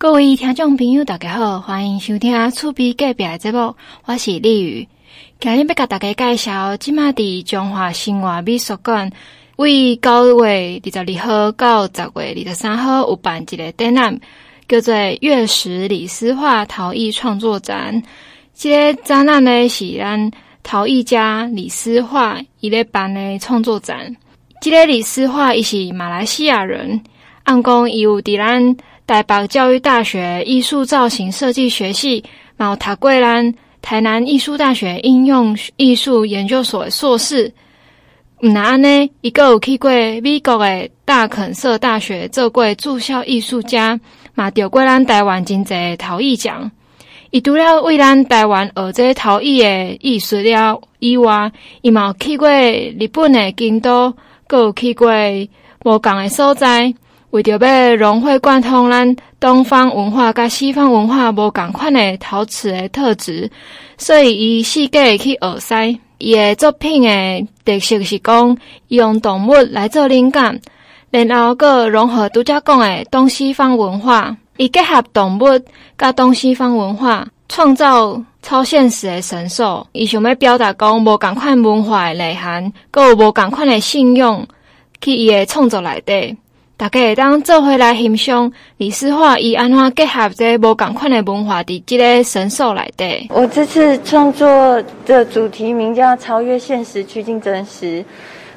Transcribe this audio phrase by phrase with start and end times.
[0.00, 4.86] 各位听众朋友，大家好，欢迎收听《厝边隔壁》的节目，我是丽宇。
[5.40, 9.10] 今日要甲大家介绍，即马伫中华新华美术馆，
[9.56, 14.20] 为九月二十二号到十月二十三号有办一个展览，
[14.68, 18.00] 叫做《月食李斯画陶艺创作展》。
[18.54, 20.30] 这个展览呢是咱
[20.62, 24.16] 陶艺家李斯画伊咧办的创作展。
[24.60, 27.02] 这个李斯画伊是马来西亚人，
[27.42, 28.76] 按讲伊有伫咱。
[29.08, 32.22] 台北教育大学艺术造型设计学系，
[32.58, 37.50] 毛塔桂兰，台南艺术大学应用艺术研究所硕士。
[38.42, 39.90] 毋那安呢，伊个有去过
[40.20, 43.98] 美国的大肯色大学做过驻校艺术家，
[44.34, 46.70] 嘛得过咱台湾真侪陶艺奖。
[47.30, 54.12] 伊除了为咱台湾学这陶艺的艺术了以外，伊嘛有去过日本的京都，
[54.46, 55.10] 阁有去过
[55.84, 56.92] 无共的所在。
[57.30, 63.50] 为着要融会贯通咱东方文化甲西方文化无共款的陶瓷的特质，
[63.98, 65.98] 所以伊四界去学师。
[66.16, 68.56] 伊的作品的特色是讲，
[68.88, 70.58] 用动物来做灵感，
[71.10, 75.44] 然后阁融合拄则讲的东西方文化，伊结合动物
[75.96, 79.86] 甲东西方文化，创造超现实的神兽。
[79.92, 84.44] 伊想要表达讲无共款文化的内涵，阁有无共款的信用，
[85.00, 86.36] 去伊的创作内底。
[86.78, 93.26] 大家会当做回来欣赏李斯画，伊安怎结合这无共款的文化伫这个神兽内底。
[93.30, 98.04] 我这次创作的主题名叫“超越现实，趋近真实”，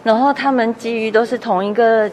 [0.03, 2.07] 然后他们基于都是同一个，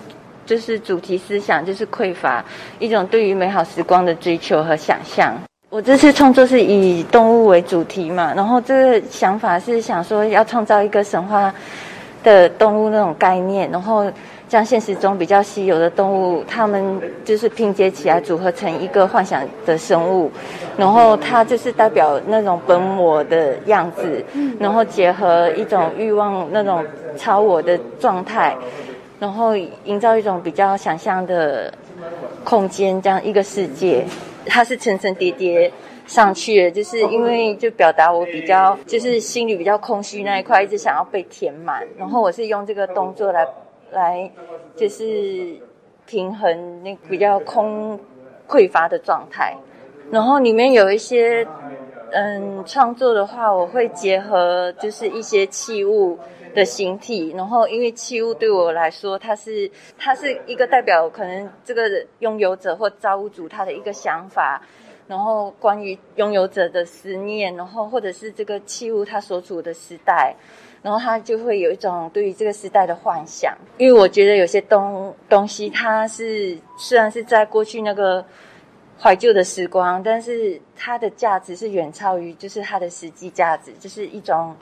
[0.46, 2.42] 就是主题思想，就是匮乏，
[2.78, 5.34] 一种对于美好时光的追求和想象。
[5.68, 11.52] 我这次创作是以动物为主题嘛，然后这个想法是想说要创造一个神话
[12.24, 14.10] 的动物那种概念，然后。
[14.48, 20.30] 将现实中比较稀有的动物，它们就是拼接起来组合成一个幻想的生物，
[20.76, 24.24] 然后它就是代表那种本我的样子，
[24.58, 26.82] 然后结合一种欲望那种
[27.16, 28.56] 超我的状态，
[29.20, 29.54] 然后
[29.84, 31.70] 营造一种比较想象的
[32.42, 34.02] 空间，这样一个世界，
[34.46, 35.70] 它是层层叠叠
[36.06, 43.46] 上去的，就是因为就表达我比较就是心里比较空虚那一块，一直想要被填满，然后我是用这个动作来。
[43.90, 44.30] 来，
[44.76, 45.56] 就是
[46.06, 47.98] 平衡那比较空
[48.48, 49.56] 匮乏的状态。
[50.10, 51.46] 然后里面有一些，
[52.12, 56.18] 嗯，创作的话，我会结合就是一些器物
[56.54, 57.34] 的形体。
[57.36, 61.82] 然后因为器物对我来说，它是它是一个代表可能这个
[62.20, 64.62] 拥有者或造物主他的一个想法，
[65.06, 70.34] 然后关于拥有者的思念，然后或者是这个器物它所处的时代。
[70.80, 78.24] 然后他就会有一种对于这个时代的幻想，因为我觉得有些东东西，它是虽然是在过去那个
[79.00, 84.54] 怀旧的时光，但是它的价值是远超于就是它的实际价值，就是一种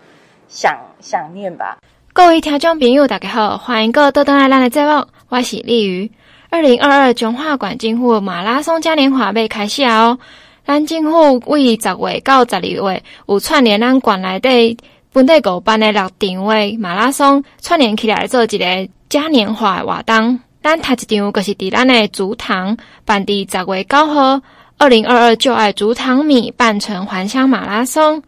[0.49, 1.77] 想想念吧。
[2.15, 6.11] 各位听众朋友，大家好，欢迎各位登来咱的节目，我是丽瑜。
[6.49, 10.19] 二零二二中华馆政府马拉松嘉年华要开始哦，
[10.65, 14.79] 咱政府为十月到十二月有串联咱馆内底。
[15.17, 20.39] 本地举办的六场的马拉松串联起来做一个嘉年华活动。
[20.63, 24.43] 咱头一场就是伫咱的竹塘办伫十月九号，
[24.77, 28.23] 二零二二就爱竹塘米半程环乡马拉松。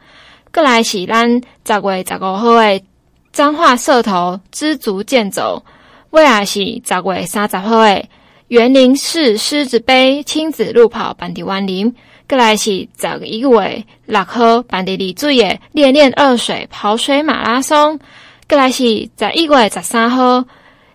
[0.51, 1.29] 过来是咱
[1.67, 2.81] 十月十五号的
[3.35, 5.63] 彰化社头知足健走，
[6.13, 8.03] 尾也是十月三十号的
[8.47, 11.95] 园林市狮子杯亲子路跑办伫员林。
[12.29, 17.99] 过来是十一月六号办的丽水的练练二水跑水马拉松。
[18.47, 20.45] 过来是十一月十三号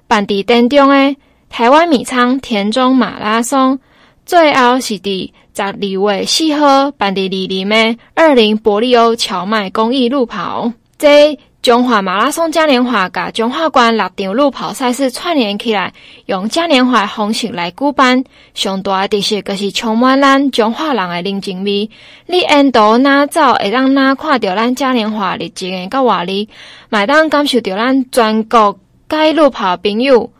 [0.08, 1.16] 办的田中的
[1.50, 3.80] 台湾米仓田中马拉松。
[4.28, 10.72] 最后是伫十二月四号办的里林的二零伯利欧荞麦公益路跑。
[11.00, 15.94] 这中华马拉松嘉年华甲中华关六场路跑赛事串联起来，
[16.26, 21.90] 用嘉年华方式来举办，上大的特色就是充满咱中华人的人情味。
[22.28, 26.50] 你沿途哪走，会当哪看到咱嘉年华的日情个活力，
[26.90, 28.78] 麦当感受到咱全国
[29.08, 30.34] 该路跑朋友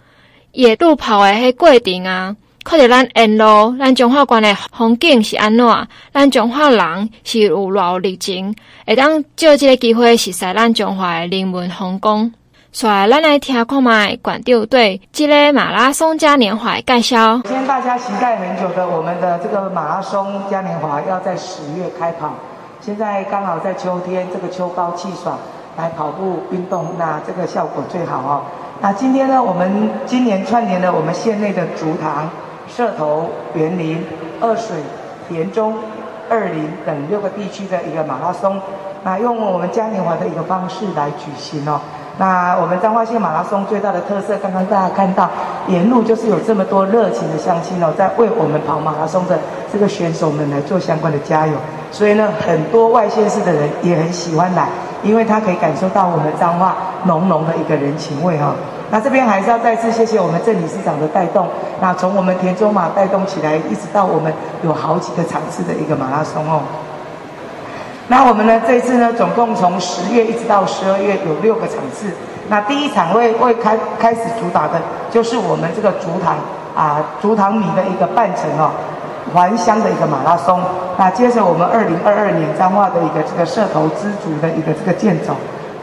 [0.52, 2.36] 也路跑的迄过程啊。
[2.64, 5.88] 看着咱沿路，咱中华县的风景是安怎？
[6.14, 8.56] 咱中华人是有偌有热情，
[8.88, 12.32] 会当借这个机会实现咱中华的人文风光。
[12.72, 17.40] 所以，咱来听看麦馆长对这个马拉松嘉年华的介绍。
[17.44, 22.34] 今天大家期待很久的，我们的这个马拉松嘉年华要在十月开跑。
[22.82, 25.38] 现在刚好在秋天，这个秋高气爽，
[25.78, 28.42] 来跑步运动，那这个效果最好哦。
[28.82, 32.30] 那今天呢，我们今年串联了我们县内的竹塘。
[32.76, 34.04] 社头、园林、
[34.42, 34.78] 二水、
[35.30, 35.76] 田中、
[36.28, 38.60] 二林等六个地区的一个马拉松，
[39.04, 41.80] 那用我们嘉年华的一个方式来举行哦。
[42.18, 45.30] 那我们彰化县马拉松最大的特色，刚刚大家看到，
[45.68, 49.38] 沿路就是有这么多热情的乡亲哦，在为我们跑马拉松的
[49.72, 51.54] 这个选手们来做相关的加油。
[51.92, 54.68] 所以呢，很多外县市的人也很喜欢来，
[55.04, 56.76] 因为他可以感受到我们彰化
[57.06, 58.56] 浓浓的一个人情味哈。
[58.94, 61.48] 那这边还是要再次谢谢我们郑理事长的带动，
[61.82, 64.32] 那从我们田中马带动起来，一直到我们
[64.62, 66.62] 有好几个场次的一个马拉松哦。
[68.08, 72.12] 那我们呢，这次呢，总共从十月一直到十二月有六个场次。
[72.50, 74.80] 那第一场会会开开始主打的，
[75.10, 76.38] 就是我们这个竹塘
[76.76, 78.70] 啊竹塘米的一个半程哦，
[79.34, 80.62] 还乡的一个马拉松。
[80.98, 85.34] 那接着我们二零二二年彰化的一个这个社头知足的一个这个健走。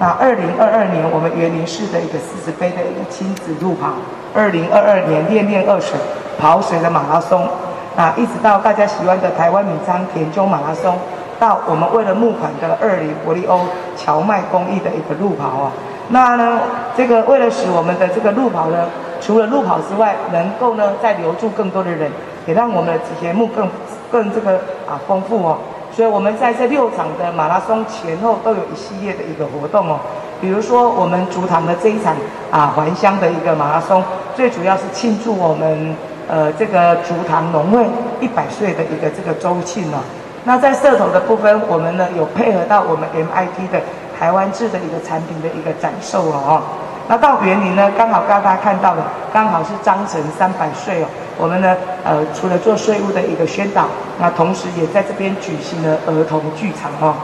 [0.01, 3.93] 那二零二二年我们园林市的一个四十杯的一个亲子路跑。
[4.35, 5.99] 二零二二年练练二水
[6.41, 7.47] 跑水的马拉松。
[7.95, 10.97] 啊，一直到大家喜欢的台湾米仓田中马拉松。
[11.39, 13.61] 到我们为了募款的二零伯利欧
[13.95, 15.73] 荞麦公益的一个路跑啊，
[16.09, 16.61] 那呢，
[16.97, 18.87] 这个为了使我们的这个路跑呢，
[19.21, 22.11] 除了路跑之外，能够呢再留住更多的人，
[22.47, 23.69] 也让我们的节目更
[24.11, 24.57] 更这个
[24.89, 25.59] 啊丰富哦。
[25.93, 29.99] 所以我们在这六场的马拉松前后都有一系列的一个活动哦，
[30.41, 32.15] 比如说我们竹塘的这一场
[32.51, 34.03] 啊还乡的一个马拉松，
[34.35, 35.95] 最主要是庆祝我们
[36.29, 37.85] 呃这个竹塘农会
[38.21, 39.99] 一百岁的一个这个周庆哦。
[40.45, 43.81] 那在社头的部分，我们呢有配合到我们 MIT 的
[44.19, 46.63] 台湾制的一个产品的一个展售哦。
[47.09, 49.03] 那到园林呢，刚好刚刚大家看到的，
[49.33, 51.09] 刚好是章程三百岁哦。
[51.39, 53.87] 我们呢，呃，除了做税务的一个宣导，
[54.19, 57.15] 那同时也在这边举行了儿童剧场哦。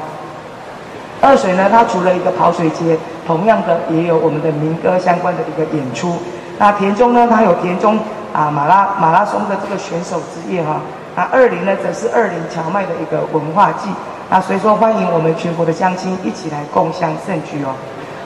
[1.21, 6.17] 二水呢，它除了一个跑水节，同样的也有我们的民歌相关的一个演出。
[6.59, 7.99] 那田中呢，它有田中
[8.33, 10.81] 啊马拉马拉松的这个选手之夜哈、哦。
[11.15, 13.89] 那二林呢，则是二林荞麦的一个文化祭。
[14.29, 17.75] 那所以说，欢迎我们全国的乡亲一起来共襄盛举哦。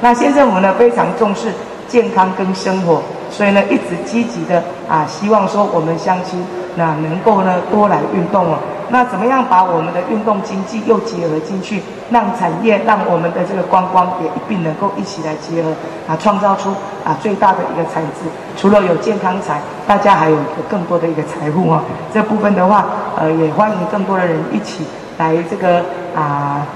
[0.00, 1.52] 那县政府呢，非常重视
[1.86, 6.44] 健康跟生活，所以呢，一直积极的啊，希望说我们乡亲
[6.76, 8.58] 那能够呢多来运动哦。
[8.92, 11.80] 那怎么样把我们的运动经济又结合进去，
[12.10, 15.70] 让产业、让我们的这个观光也一并能够一起来结合
[16.08, 16.70] 啊，创造出
[17.04, 18.28] 啊最大的一个产值。
[18.56, 21.80] 除了有健康财，大家还有一个更多的一个财富哦。
[22.12, 22.86] 这部分的话，
[23.16, 24.84] 呃，也欢迎更多的人一起
[25.18, 25.84] 来这个
[26.16, 26.66] 啊。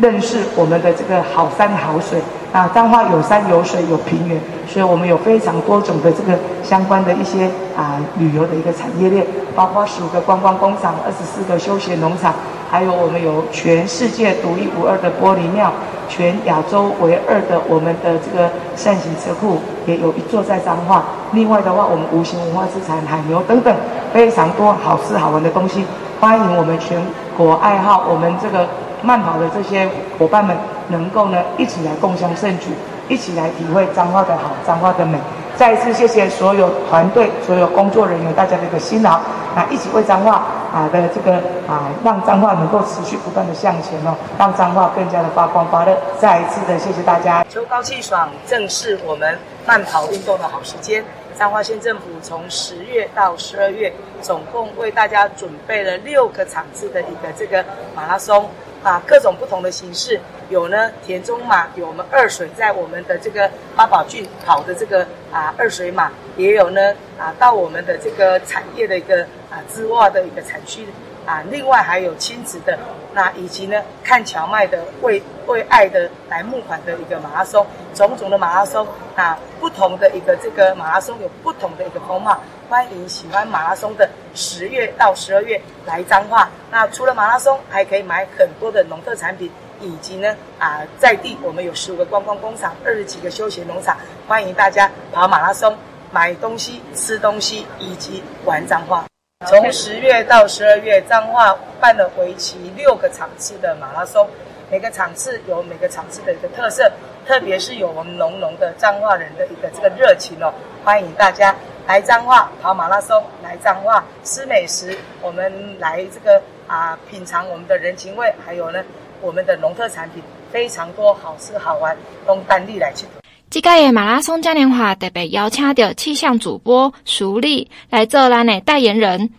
[0.00, 2.20] 认识我们的这个好山好水
[2.58, 9.24] 啊，彰化有山有水有平原，所以我们有非常多种的这个相关的一些啊旅游的一个产业链，
[9.54, 12.34] 包括十五个观光工厂、二十四个休闲农场，
[12.68, 15.70] 还有我们有全世界独一无二的玻璃庙，
[16.08, 21.04] 全亚洲唯二的我们的这个扇形车库也有一座在彰化。
[21.30, 23.72] 另外的话，我们无形文化资产海牛等等
[24.12, 25.84] 非常多好吃好玩的东西，
[26.18, 27.00] 欢迎我们全
[27.36, 28.66] 国爱好我们这个。
[29.02, 30.56] 慢跑的这些伙伴们，
[30.88, 32.70] 能够呢一起来共襄盛举，
[33.08, 35.18] 一起来体会彰化的好，彰化的美。
[35.56, 39.14] 再一次谢谢所有团队、所有工作人员大家的一个辛劳，
[39.56, 41.34] 啊，一起为彰化啊的这个
[41.66, 45.96] 啊，让彰化能够持续不断的向前哦，让彰化更加的发光发热。
[46.16, 47.44] 再一次的谢谢大家。
[47.48, 49.36] 秋高气爽，正是我们
[49.66, 51.04] 慢跑运动的好时间。
[51.36, 57.64] 彰化县政府从十月到十二月，总共为大家准备了六个场次的一个这个
[57.96, 58.48] 马拉松。
[58.82, 70.86] 啊，各种不同的形式，有呢田中马，有我们二水在我们的这个八宝郡跑的这个啊二水马，也有呢啊到我们的这个产业的一个啊织袜的一个产区
[71.28, 72.78] 啊，另外还有亲子的，
[73.12, 82.40] 那以及呢看荞麦的为为爱的来募款的一个马拉松，种种的马拉松啊，不同的一个这个马拉松有不同的一个风貌。
[82.70, 86.48] 欢迎喜欢马拉松的十月到十二月来彰化。
[86.70, 89.50] 那除了马拉松，还可以买很多的农特产品，
[89.82, 93.94] 以及呢啊在地我们有十五个观光工厂，二十几个休闲农场，
[94.26, 95.76] 欢迎大家跑马拉松，
[96.10, 99.04] 买东西、吃东西以及玩彰化。
[99.46, 104.28] 从十月到十二月，彰化办了为期六个场次的马拉松，
[104.68, 106.90] 每个场次有每个场次的一个特色，
[107.24, 110.52] 特别是有我们浓浓的彰化人的一个这个热情哦，
[110.84, 111.54] 欢迎大家。
[111.86, 118.84] 来彰化跑马拉松，来彰化吃美食，我们来这个啊品尝我们的人情味，还有呢
[119.20, 123.06] 我们的农特产品非常多，好吃好玩，都单地来去。
[123.50, 129.30] 即届诶马拉松嘉年华特别邀请到气象主播苏丽来做咱的代言人，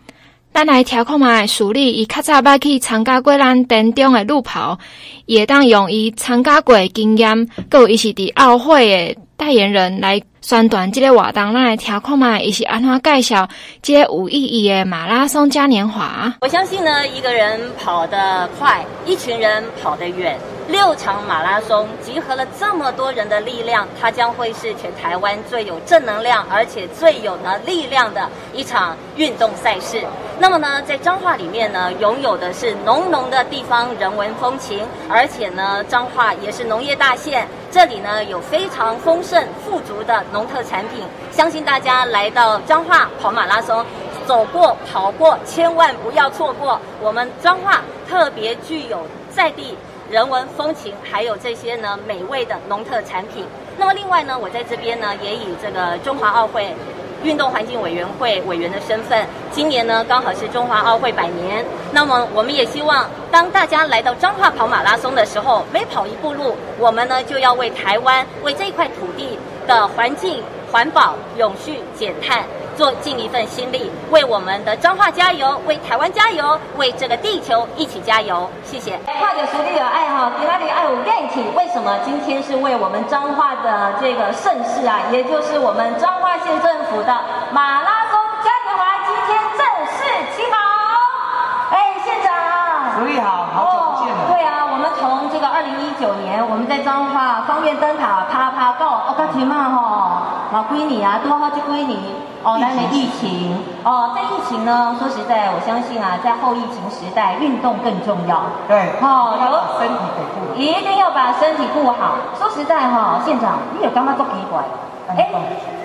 [0.51, 4.79] 咱来调控嘛，苏丽伊较早捌去参加过咱田中的路跑，
[5.29, 9.21] 也当用伊参加过的经验，还有伊是伫奥会的。
[9.39, 13.47] 代言人来宣传这个活动，咱来听看嘛，伊是安怎介绍
[13.81, 16.33] 这个有意义的马拉松嘉年华。
[16.41, 20.37] 我相信呢，一个人跑得快，一群人跑得远。
[20.67, 30.03] 六场马拉松集合了这么多人的力量，它将会是全台湾最有正能量，而且最有呢力量的一场运动赛事。
[30.37, 41.03] 那么呢，在彰化里面呢，拥有的是浓浓的地方人文风情，而而且呢，彰化也是农业大县，这里呢有非常丰盛富足的农特产品。
[41.29, 43.85] 相信大家来到彰化跑马拉松，
[44.25, 49.75] 走过跑过，千万不要错过我们彰化特别具有在地。
[50.09, 53.45] 人文风情，还有这些呢美味的农特产品。
[53.77, 56.73] 那么另外呢，我在这边呢也以这个中华奥会
[57.23, 61.65] 运动环境委员会委员的身份，今年呢刚好是中华奥会百年。
[61.91, 72.43] 那么我们也希望，当大家来到彰化跑马拉松的时候，每跑一步路，我们呢就要为台湾、为这一块土地的环境环保、永续、减碳。
[72.77, 78.49] 做尽一份心力，为我们的彰化加油，为台湾加油，为这个地球一起加油。
[78.63, 78.97] 谢谢。
[79.19, 81.43] 跨界实力有爱好，给他的爱五电体。
[81.57, 85.01] 为什么今天是为我们彰化的这个盛世啊？
[85.11, 87.19] 也就是我们彰化县政府的
[87.51, 88.07] 马拉
[95.99, 102.15] 九年，我们在彰化方圆灯塔爬爬到，我刚提嘛吼，老归你啊，多好就归你。
[102.41, 108.43] 哦，那年疫情哦，在疫情呢，说实在，我相信啊，在后疫情时代，运动更重要。
[108.65, 112.15] 对，哦，有身体给顾好，一定要把身体顾好。
[112.39, 114.63] 说实在哈、哦，县长，你有感觉足奇怪？
[115.09, 115.29] 哎，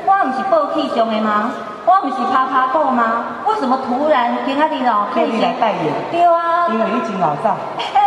[0.07, 1.51] 我唔是报气象的吗？
[1.87, 3.43] 我不是趴趴狗吗？
[3.49, 5.07] 为什么突然跟他的哦？
[5.13, 5.93] 可以来代言？
[6.13, 7.57] 对啊，因为疫情老早。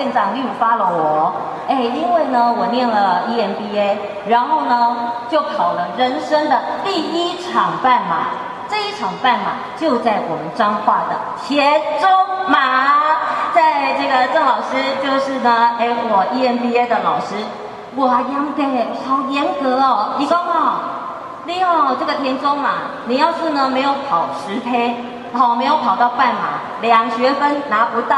[0.00, 1.32] 县长，你有 follow 我？
[1.68, 4.96] 哎，因为呢，我念了 EMBA，然后呢，
[5.28, 8.16] 就跑了人生的第一场半马。
[8.66, 12.08] 这一场半马就在我们彰化的田中
[12.48, 12.88] 马，
[13.52, 17.34] 在这个郑老师就是呢，哎，我 EMBA 的老师，
[17.96, 18.62] 哇，严格，
[19.06, 20.14] 好严格哦。
[20.16, 20.80] 你说哈，
[21.44, 22.70] 你哦，这个田中马，
[23.04, 24.96] 你要是呢没有跑十 K，
[25.34, 28.16] 好，没有跑到半马，两学分拿不到，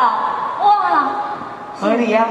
[1.83, 2.25] 合理啊，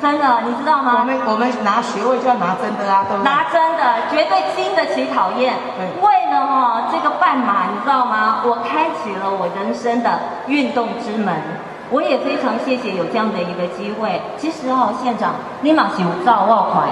[0.00, 0.98] 真的，你知道吗？
[1.00, 3.24] 我们我们拿学位就要拿真的啊，对不对？
[3.24, 5.54] 拿真的，绝对经得起考验。
[5.76, 5.88] 对。
[6.04, 8.42] 为了哈这个半马，你知道吗？
[8.44, 11.34] 我开启了我人生的运动之门。
[11.90, 14.20] 我也非常谢谢有这样的一个机会。
[14.38, 16.84] 其实哦，县长，立马有照我快。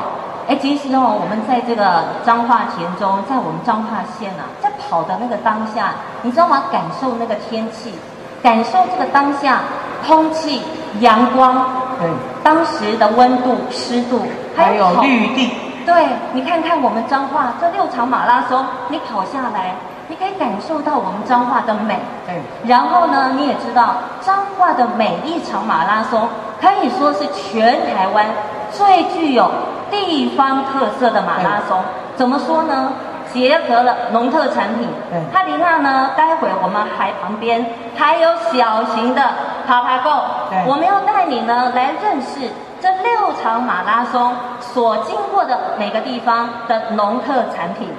[0.48, 6.64] 哎，其实哦，我们在这个彰化田中，在我们彰化县啊，在跑的那个当下，你知道吗？
[6.72, 7.94] 感受那个天气，
[8.42, 9.60] 感受这个当下
[10.06, 10.62] 空气、
[11.00, 11.64] 阳光。
[11.98, 12.08] 对，
[12.42, 14.22] 当时的温度、湿度，
[14.56, 15.52] 还有绿地。
[15.84, 19.74] 对，你看看我们彰化这六场马拉松，你跑下来，
[20.08, 21.98] 你可以感受到我们彰化的美。
[22.26, 22.42] 对。
[22.66, 26.28] 然后呢，你也知道彰化的每一场马拉松，
[26.60, 28.26] 可以说是全台湾
[28.70, 29.50] 最具有
[29.90, 31.78] 地方特色的马拉松。
[32.16, 32.92] 怎么说呢？
[33.32, 34.88] 结合了农特产品。
[35.10, 35.20] 对。
[35.32, 37.64] 它里面呢，待会我们还旁边
[37.96, 39.22] 还有小型的。
[39.66, 40.08] 爬爬 Go，
[40.66, 42.48] 我们要带你呢来认识
[42.80, 47.90] 这六场马拉松所经过的每个地方的农特产品，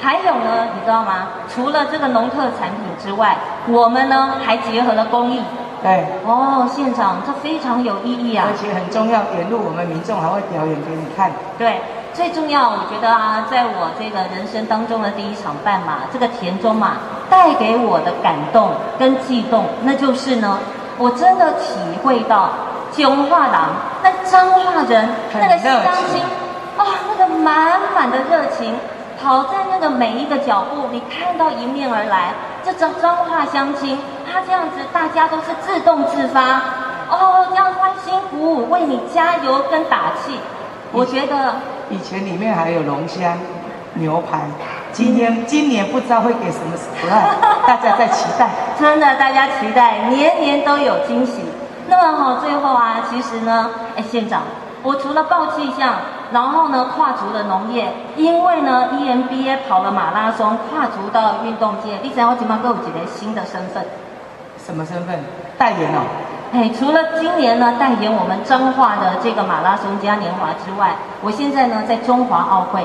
[0.00, 1.28] 还有呢，你知道吗？
[1.46, 3.36] 除了这个农特产品之外，
[3.68, 5.42] 我们呢还结合了公益。
[5.82, 8.46] 对，哦，县长，这非常有意义啊！
[8.48, 11.30] 而且很重要，沿路我们民众还会表演给你看。
[11.58, 16.98] 对，最重要，我觉得啊，在我这个人生当中的第一场半马，这个田中马
[17.30, 20.58] 带给我的感动跟悸动，那就是呢。
[20.98, 22.50] 我真的体会到
[22.92, 23.70] 彰化郎，
[24.02, 25.80] 那彰化人那个乡
[26.12, 26.20] 亲，
[26.76, 28.76] 啊、哦，那个满满的热情，
[29.18, 33.98] 跑在那个每一个脚步，你看到迎面而来，这张彰化乡亲，
[34.30, 36.60] 他这样子，大家都是自动自发，
[37.08, 40.38] 哦，这样欢欣鼓舞，为你加油跟打气。
[40.92, 41.54] 我觉得
[41.90, 43.34] 以前里面还有龙虾、
[43.94, 44.40] 牛排。
[44.92, 47.34] 今天今年不知道会给什么 surprise，
[47.66, 48.48] 大家在期待。
[48.78, 51.42] 真的，大家期待，年年都有惊喜。
[51.88, 54.42] 那么好，最后啊，其实呢，哎，县长，
[54.82, 55.94] 我除了报气象，
[56.32, 63.84] 然后呢，跨足了农业，因为呢，EMBA 跑了马拉松，跨足到运动界，你想我怎么给我几个新的身份？
[64.64, 65.18] 什么身份？
[65.56, 66.02] 代言哦。
[66.52, 72.84] 哎，除了今年呢，代言我们彰化的这个马拉松嘉年华之外，我现在呢，在中华奥会。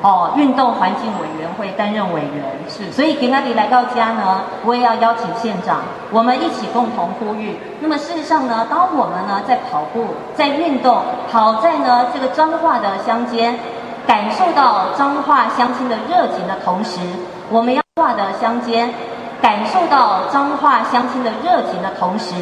[0.00, 5.80] 哦，运动环境委员会担任委员是，所以给那里来到家呢，我也要邀请县长，
[6.12, 7.58] 我们一起共同呼吁。
[7.80, 13.58] 那么事实上呢，当我们呢在跑步、在运动、跑在呢这个彰化的乡间，
[14.06, 17.00] 感受到彰化乡亲的热情的同时，
[17.50, 18.88] 我们要化的乡间
[19.42, 22.36] 感受到彰化乡亲的热情的同时，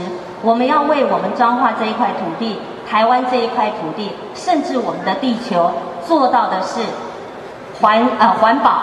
[0.46, 5.72] 我们要为我们彰化这一块土地、台湾这一块土地，甚至我们的地球
[6.06, 6.78] 做到的是
[7.80, 8.82] 环呃环保、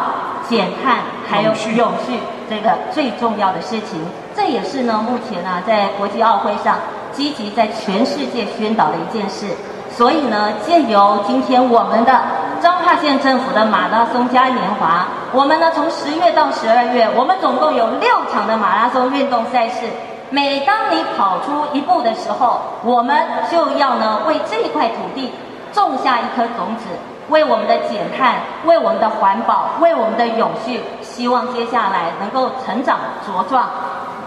[0.50, 4.06] 减碳，还有永续这个最重要的事情。
[4.36, 6.76] 这也是呢，目前呢在国际奥会上
[7.14, 9.48] 积极在全世界宣导的一件事。
[9.90, 12.20] 所以呢，借由今天我们的
[12.60, 19.88] 彰化县政府的马拉松嘉年华，我们呢从十月到十二月，我们总共有六场的马拉松运动赛事。
[20.34, 23.16] 每当你跑出一步的时候，我们
[23.52, 25.30] 就要呢为这一块土地
[25.72, 26.86] 种下一颗种子，
[27.30, 33.70] 为我们的减碳，为我们的环保，为我们的永续，希望接下来能够成长茁壮，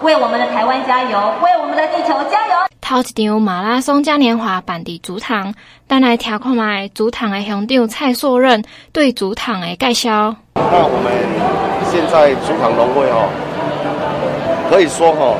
[0.01, 2.55] 为我们的台湾加油，为我们的地球加油。
[2.79, 5.53] 头一场马拉松嘉年华办伫主场，
[5.89, 10.33] 咱来听看卖主场的乡长蔡硕任对主场的介绍。
[10.53, 11.11] 那我们
[11.91, 13.27] 现在主场农会哦，
[14.69, 15.37] 可以说哈、哦，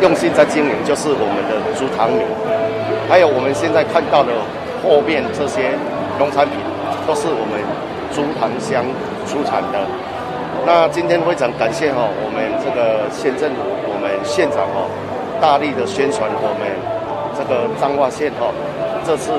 [0.00, 2.24] 用心在经营，就是我们的竹塘米，
[3.08, 4.32] 还有我们现在看到的
[4.82, 5.76] 后面这些
[6.18, 6.56] 农产品，
[7.06, 7.60] 都是我们
[8.14, 8.84] 竹塘乡
[9.26, 9.78] 出产的。
[10.66, 14.88] 那今天非常感谢哈、哦，我们这个县政府，我们县长哦。
[15.40, 16.68] 大力的宣传我们
[17.32, 18.52] 这个彰化县哈，
[19.06, 19.32] 这次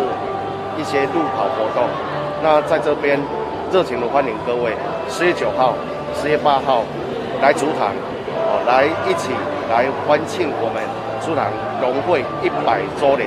[0.73, 1.85] 一些路跑活动，
[2.41, 3.21] 那在这边
[3.71, 4.73] 热情的欢迎各位，
[5.07, 5.75] 十月九号、
[6.17, 6.81] 十月八号
[7.39, 7.93] 来竹塘，
[8.33, 9.29] 哦，来一起
[9.71, 10.83] 来欢庆我们
[11.23, 11.47] 竹塘
[11.79, 13.25] 农会一百周年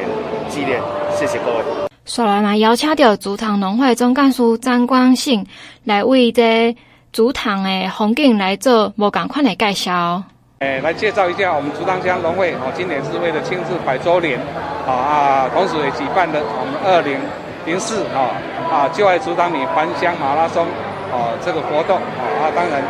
[0.50, 0.78] 纪念，
[1.16, 1.88] 谢谢各位。
[2.04, 5.46] 所来嘛，邀请到竹塘农会总干事张光信
[5.84, 6.76] 来为这
[7.14, 10.22] 竹塘的风景来做无同款的介绍。
[10.58, 14.38] 诶，来介绍一下我们竹塘乡农会哦，今年是为了庆祝百周年，
[14.86, 17.16] 啊啊，同时也举办了我们二零
[17.64, 18.36] 零四啊
[18.70, 20.66] 啊就爱竹塘米还乡马拉松
[21.08, 22.82] 啊这个活动啊啊，当然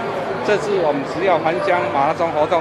[0.44, 2.60] 这次我们只要还乡马拉松活动，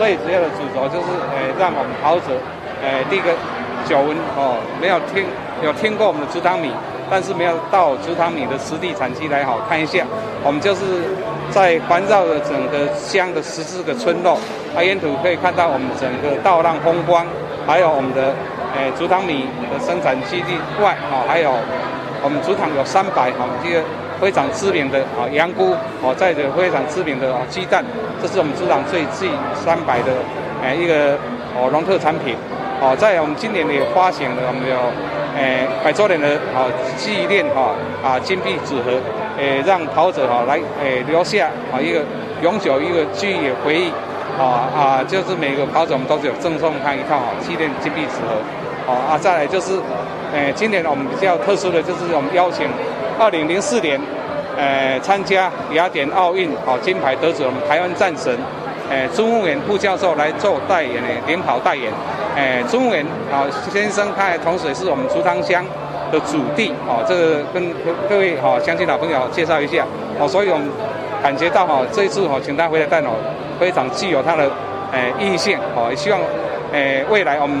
[0.00, 2.32] 最主要的主轴就是诶让我们跑者
[2.80, 3.28] 诶第一个
[3.84, 5.26] 久闻哦没有听
[5.62, 6.72] 有听过我们的竹塘米，
[7.10, 10.02] 但是没有到竹塘米的实地产区来好看一下，
[10.42, 10.80] 我们就是。
[11.50, 14.38] 在环绕着整个乡的十四个村落，
[14.72, 17.26] 啊，沿途可以看到我们整个稻浪风光，
[17.66, 18.32] 还有我们的
[18.78, 21.50] 诶竹塘米的生产基地外，啊，还有
[22.22, 23.82] 我们竹塘有三百哈这个
[24.20, 27.84] 非常知名的啊羊菇，哦，再者非常知名的啊鸡蛋，
[28.20, 30.12] 这是我们竹塘最 G 三百的
[30.62, 31.16] 诶一个
[31.56, 32.36] 哦农特产品，
[32.80, 34.76] 哦，在我们今年也发行了我们有
[35.36, 37.72] 诶百周年的啊纪念哈
[38.04, 39.00] 啊金币纸盒。
[39.38, 42.02] 诶，让跑者哈来诶留下啊一个
[42.42, 43.88] 永久一个记忆回忆，
[44.38, 48.36] 啊啊，就是每个跑者我们都是有赠送他一套啊纪念金币纸盒，
[48.92, 49.80] 啊啊，再来就是
[50.34, 52.66] 诶，今年我们比较特殊的就是我们邀请
[53.20, 54.00] 二零零四年
[54.56, 58.34] 诶参加雅典奥运好金牌得主我们台湾战神
[58.90, 61.92] 诶朱慕远副教授来做代言的领跑代言，
[62.34, 65.62] 诶朱慕元啊先生他也同时也是我们竹塘乡。
[66.10, 67.72] 的主地哦，这个跟
[68.08, 69.86] 各位哈乡亲老朋友介绍一下
[70.18, 70.66] 哦，所以我们
[71.22, 73.14] 感觉到哈这一次哈请他回来带哦，
[73.60, 74.50] 非常具有他的
[74.90, 76.18] 诶意义性哦，也希望
[76.72, 77.56] 诶未来我们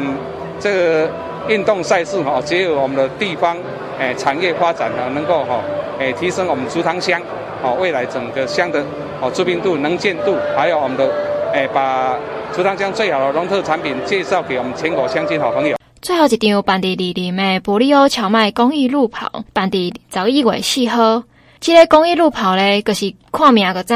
[0.58, 1.08] 这个
[1.46, 3.56] 运动赛事哈结合我们的地方
[4.00, 5.60] 诶产业发展呢，能够哈
[5.98, 7.20] 诶提升我们竹塘乡
[7.62, 8.82] 哦未来整个乡的
[9.20, 11.06] 哦知名度能见度，还有我们的
[11.52, 12.16] 诶把
[12.56, 15.76] 竹塘乡最好的农特产品介绍给我们全国乡亲好朋友。
[16.00, 21.22] 最后一场办伫二林的波利欧荞麦公益路跑，办伫十一月四号。
[21.60, 23.94] 这个公益路跑咧，就是看名就知，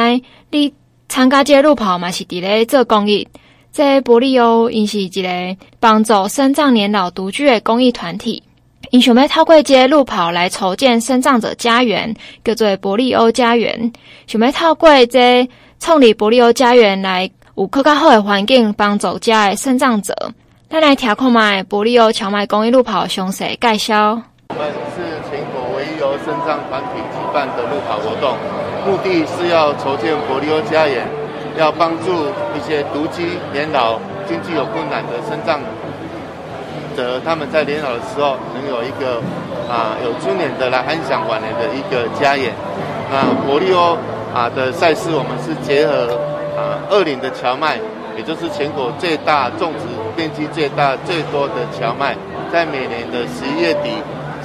[0.51, 0.75] 你
[1.09, 3.27] 参加这个路跑嘛是伫咧做公益。
[3.73, 5.29] 这波利欧因是一个
[5.81, 8.43] 帮助身障年老独居的公益团体，
[8.95, 13.93] 因想要透过这路跑来筹建身障者家园，叫做伯利欧家园。
[14.29, 15.49] 想要透过这
[15.81, 20.15] 创立伯利欧家园来有更加好的环境，帮助家的身障者。
[20.71, 24.23] 再来调控买伯利欧蕎麦公益路跑详细介绍。
[24.51, 28.37] 我们是全国唯一由身障团体举办的路跑活动，
[28.87, 31.05] 目的是要筹建伯利欧家园，
[31.59, 35.59] 要帮助一些独居年老、经济有困难的身障
[36.97, 39.21] 者，他们在年老的时候能有一个
[39.69, 42.53] 啊有尊严的来安享晚年的一个家园。
[43.11, 43.97] 那波利欧
[44.35, 46.19] 啊的赛事，我们是结合
[46.57, 47.79] 啊二岭的荞麦，
[48.17, 49.85] 也就是全国最大种植。
[50.17, 52.15] 面积最大、最多的荞麦，
[52.53, 53.91] 在每年的十一月底、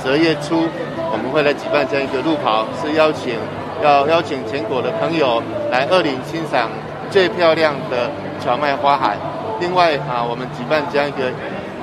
[0.02, 0.66] 十二月初，
[1.14, 3.38] 我们会来举办这样一个路跑，是邀请
[3.84, 6.70] 要邀请全国的朋友来二岭欣赏
[7.12, 8.10] 最漂亮的
[8.42, 9.16] 荞麦花海。
[9.60, 11.30] 另外啊，我们举办这样一个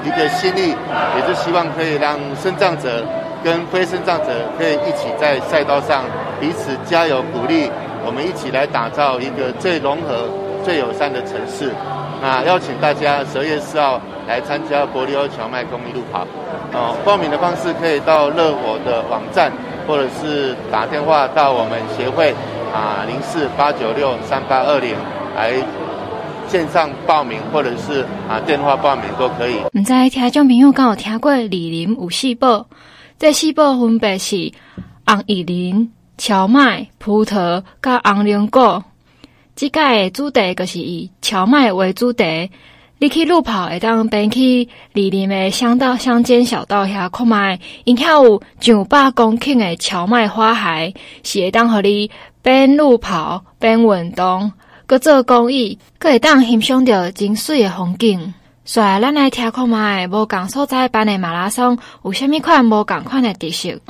[0.07, 0.73] 一个心意，
[1.17, 3.05] 也是希望可以让身障者
[3.43, 6.05] 跟非身障者可以一起在赛道上
[6.41, 7.69] 彼此加油鼓励，
[8.07, 10.29] 我们一起来打造一个最融合、
[10.65, 11.73] 最友善的城市。
[12.23, 16.25] 那邀请大家十二月四号来参加伯利欧蕎麦公益路跑。
[16.73, 19.51] 哦，报名的方式可以到乐活的网站，
[19.89, 22.35] 或者是打电话到我们协会
[22.73, 24.95] 啊零四八九六三八二零
[25.37, 25.53] 来
[26.49, 29.57] 线上报名，或者是啊电话报名都可以。
[29.73, 32.67] 唔知听众朋友敢有听过李林有四宝？
[33.19, 34.53] 这四宝分别是
[35.07, 38.85] 红薏仁、荞麦、葡萄、甲红龙果。
[39.55, 42.51] 这届的主题就是以荞麦为主题。
[42.99, 54.51] 你去路跑会当边去李林的乡道乡间小道遐看觅，因遐有上百公顷的荞麦花海，是会当互你边路跑边运动，
[54.87, 58.33] 搁做公益，搁会当欣赏到真水的风景。
[58.65, 63.81] 所以，咱来听看卖无共所在办的马拉松有虾米款无共款的特色。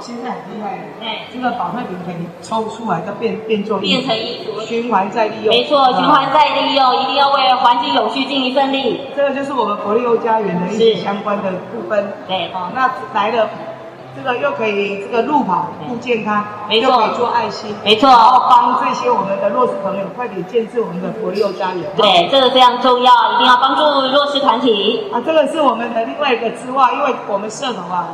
[0.00, 5.54] 现在很厉害的，哎，这个保特瓶可以抽出来，再变变做变成衣服，循环再利用。
[5.54, 9.00] 没错，循环再利用，一定要为环境永续尽一份力。
[9.16, 12.12] 这个就是我们伯利欧家园的一些相关的部分。
[12.26, 13.48] 对，哦，那来了。
[14.16, 21.84] 这个又可以这个路跑顾健康，没错，又可以做爱心，没错，然后帮这些我们的弱势朋友快点建设我们的伯利欧家园。
[21.94, 25.04] 对，这个非常重要，一定要帮助弱势团体。
[25.12, 28.08] 啊，这个是我们的另外一个之外，因为我们社头啊。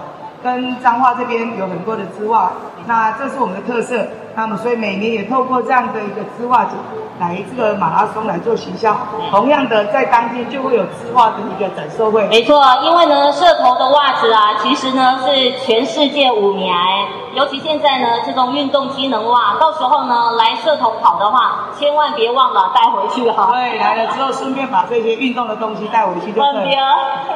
[0.45, 2.53] 跟彰化这边有很多的织袜，
[2.87, 4.07] 那这是我们的特色。
[4.37, 6.70] 那么，所以每年也透过这样的一个织袜节
[7.20, 8.97] 来这个马拉松来做行销。
[9.31, 12.27] 同样的，在当天就会有织袜的一个展售会。
[12.27, 16.73] 没错，因为呢，社头的袜子啊，其实呢是全世界五名。
[17.35, 23.51] 尤其现在呢，这种运动机能袜，到时候呢来社头跑的话，千万别忘了带回去哈。
[23.53, 26.77] 对，来了之后顺便把这些运动的东西带回去就可以。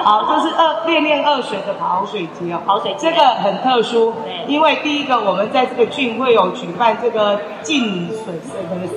[0.05, 2.61] 好，这是二练练二水的跑水节哦。
[2.65, 3.11] 跑水节。
[3.11, 4.15] 这个很特殊，
[4.47, 8.35] 因为第一个我们在这个郡会有举办这个进水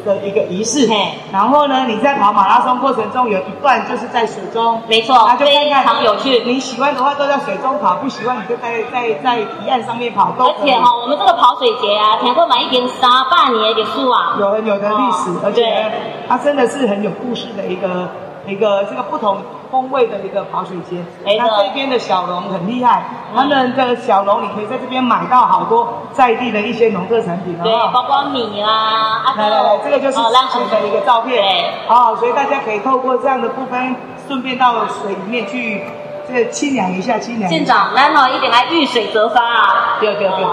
[0.05, 0.89] 的的一个仪式。
[1.31, 4.81] 然后呢，你在跑马拉松过程中有一段就是在水中。
[4.87, 6.43] 没错，那就看看非常有趣。
[6.45, 10.33] 你喜欢的话都在水中跑，不喜欢你就在在在堤岸上面跑。
[10.37, 10.91] 而且哈。
[11.01, 15.91] 我们这个跑水节啊，听过买一点三百年的历史啊，有很有的历史，而且
[16.29, 18.07] 它真的是很有故事的一个
[18.45, 19.37] 一个这个不同
[19.71, 21.03] 风味的一个跑水街。
[21.23, 23.03] 那这边的小龙很厉害，
[23.33, 29.33] 他们的小龙你可以在这边买到好多在地的一些农特产品，对，包括米啦。
[29.37, 31.73] 来来来，这个就是之前的一个照片。
[31.87, 33.95] 好，所以大家可以透过这样的部分，
[34.27, 35.83] 顺便到水里面去
[36.27, 37.49] 这个清凉一下，清凉。
[37.49, 39.97] 县长，来好一点来遇水则发啊！
[39.99, 40.45] 对对对。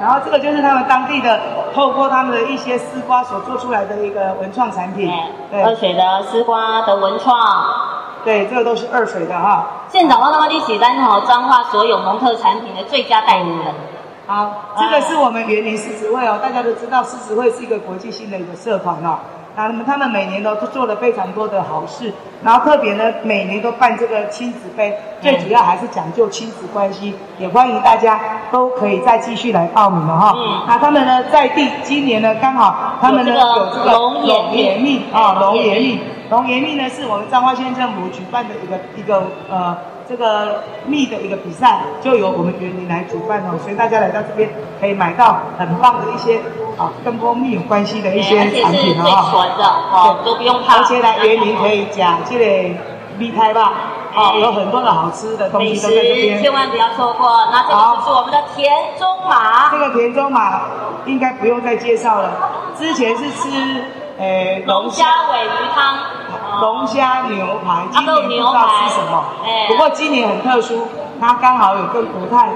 [0.00, 1.38] 然后这个就是他们当地的，
[1.74, 5.10] 透过他们的一些丝瓜所做出来的一个文创产品。
[5.50, 7.36] 对，二水的丝瓜的文创。
[8.24, 9.66] 对，这个都是二水的哈。
[9.88, 13.74] 县长帮他们一起担好彰化所有农特产品的最佳代言人。
[14.26, 19.18] 好，这个是我们园林狮子会哦，大家都知道狮子会是一个国际性的一个社团哦。
[19.56, 22.12] 那他们他们每年都做了非常多的好事，
[22.44, 28.20] 然后特别呢，每年都办这个亲子杯，最主要还是讲究亲子关系，也欢迎大家
[28.52, 30.32] 都可以再继续来报名了哈。
[30.36, 30.62] 嗯。
[30.68, 36.00] 那他们呢，在地今年呢，刚好他们呢有这个龙眼蜜啊，龙眼蜜，
[36.30, 39.76] 龙岩蜜呢是我们彰化县政府举办的一个一个呃。
[40.10, 46.40] 这个蜜的一个比赛，就由我们园林来主办哦，所以大家来到这边可以买到很棒的一些
[46.76, 50.78] 啊，跟蜂蜜有关系的一些产品啊，最纯的哦，都不用怕。
[50.78, 52.74] 而且来园林可以讲这个
[53.18, 53.72] 蜜开吧，
[54.16, 57.46] 哦，有很多的好吃的东西都在这边，千万不要错过。
[57.52, 60.62] 那这个就是我们的田中马，这个田中马
[61.06, 62.32] 应该不用再介绍了，
[62.76, 63.84] 之前是吃
[64.20, 65.06] 诶龙虾。
[65.32, 65.98] 尾鱼汤。
[66.60, 69.24] 龙虾牛排，今年不知道是什么，
[69.68, 70.86] 不过今年很特殊，
[71.18, 72.50] 它刚好有跟国泰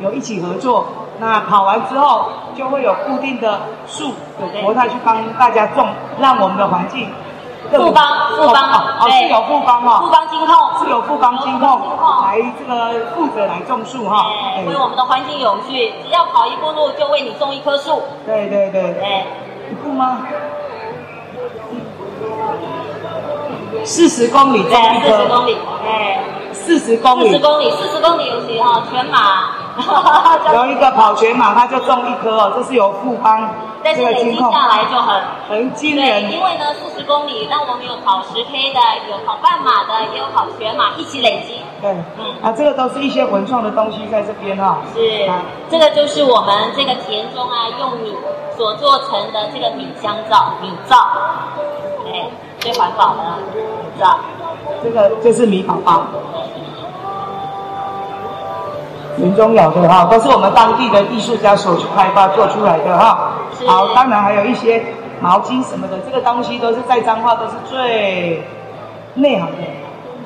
[0.00, 0.86] 有一起合作。
[1.20, 5.86] 那跑完之后，就会有固定的树，有国泰去帮大家种，
[6.18, 7.08] 让我们的环境
[7.70, 8.04] 富邦
[8.36, 8.64] 富邦
[8.98, 10.56] 哦，是有富邦哦，富邦金控。
[10.82, 11.80] 是有富邦金控
[12.24, 14.26] 来这个负责来种树哈，
[14.66, 18.02] 为我们的环境永续，只要跑一步路就为你种一棵树。
[18.26, 19.26] 对对对，哎，
[19.70, 20.18] 一步吗？
[23.84, 26.20] 四十公里，对，四十公里，哎，
[26.52, 29.50] 四十公里，四十公里，四十公里有时哈，全马。
[30.54, 33.50] 有一个跑全马，他就中一颗哦，这是由富邦
[33.82, 36.30] 但是累积下来就很很惊人。
[36.30, 38.80] 因为呢，四十公里，那我们有跑十 K 的，
[39.10, 41.60] 有跑半马的，也有跑全马，一起累积。
[41.82, 44.86] 对，嗯，啊，这个都是一些文创的东西在这边哈、哦。
[44.94, 48.14] 是，啊、这个就是我们这个田中啊，用米
[48.56, 50.96] 所做成的这个米香皂，米皂，
[52.64, 53.22] 哎，最环保的
[53.96, 54.20] 是吧。
[54.82, 56.06] 这个就是米宝宝。
[59.18, 63.32] 云中有的哈，都是我们当地的艺术家所去开发做出来的哈。
[63.66, 64.82] 好，当然还有一些
[65.20, 68.42] 毛巾什么的，这个东西都是在彰化都是最
[69.14, 69.62] 内行的。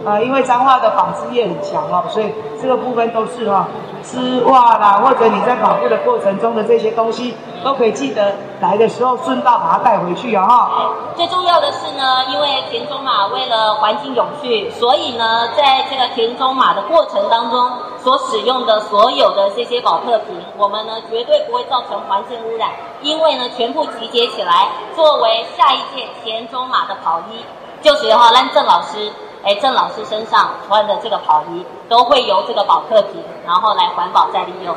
[0.04, 3.66] 啊，因为彰化的纺织业很强哦，所以这个部分都是哈，
[4.02, 10.70] 丝袜啦，或者你在跑步的过程中的这些东西，都可以记得来的时候顺道把它带回去啊哈。
[11.16, 22.70] 最重要的是呢，因为田中马为了环境永续，所以呢，在这个田中马的过程当中所使用的所有的这些保特瓶，我们呢绝对不会造成环境污染，
[23.02, 27.44] 因为呢全部集结起来作为下一届田中马的跑衣，
[27.82, 29.10] 就是哈兰郑老师。
[29.44, 34.76] 哎，郑老师身上穿的这个跑衣都会由这个保特瓶，然后来环保再利用。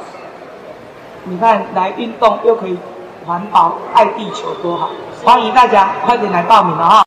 [1.24, 2.78] 你看，来运动又可以
[3.26, 4.90] 环保，爱地球多好！
[5.24, 7.04] 欢迎大家快点来报名了哈！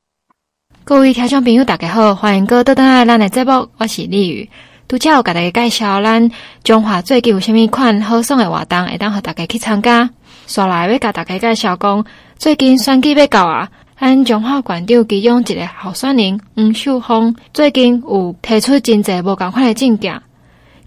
[0.84, 4.50] 各位听众朋友，大家好，欢迎各位登来咱的节目，我是丽宇。
[4.86, 6.30] 拄则有给大家介绍咱
[6.62, 10.10] 中华最近有虾米款好爽的活动，会当和大家去参加。
[10.46, 12.04] 刷来要给大家介绍讲，
[12.36, 13.68] 最近选举要到啊。
[14.04, 20.20] 咱中华馆长其中一个候选人黄秀峰最近有提出真侪无共款的政见，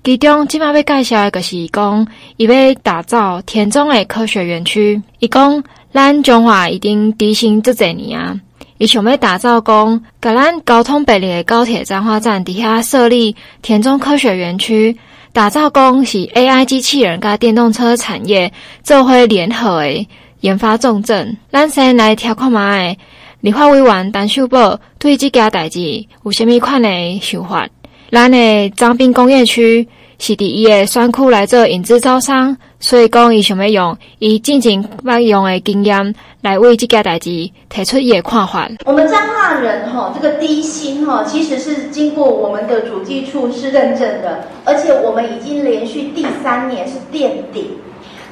[0.03, 5.01] 其中即马要介绍的，就是讲伊要打造田中的科学园区。
[5.17, 8.39] 伊讲咱中华已经执行这侪年啊，
[8.77, 14.95] 伊想要打造讲，甲咱交通便利的高铁彰化站底下设立田中科学园区，
[15.33, 18.53] 打造讲是 AI 机器人甲电动车产业
[18.83, 20.07] 做伙联合诶。
[20.41, 22.97] 研发重症，咱先来听看觅
[23.41, 27.67] 立法委员陈秀宝对这件代志有虾米款的想法？
[28.11, 29.87] 咱的彰滨工业区
[30.19, 38.69] 是伫伊的选区来做引资招商，所以讲伊想要用伊进前捌用的经验来为这件代志提出伊的看法。
[38.85, 47.71] 我们彰化人哈，这个低薪哈，其实是经过我们的主计处是认证的，而且我们已经连续第三年是垫底。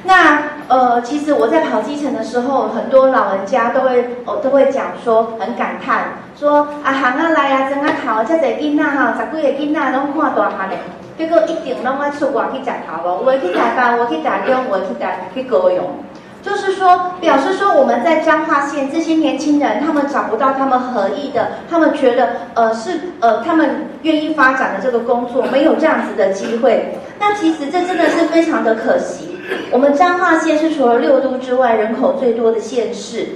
[0.06, 10.76] 那呃，其实我在跑基层的时候，很多老人家都会哦都会讲说，很感叹说啊，行啊来啊，真啊头，这侪囡仔哈，十几个囡仔拢看大汉嘞，
[11.18, 15.80] 结果一定拢爱出国去食头路，我去台北，我去台中，我去台去高雄。
[16.42, 26.96] 就是说，表示说我们在彰化县这些年轻人，他们找不到他们合意的，他们觉得呃是呃他们愿意发展的这个工作，没有这样子的机会。
[27.18, 29.35] 那其实这真的是非常的可惜。
[29.70, 33.26] 我们彰化县是除了六都之外人口最多的县市。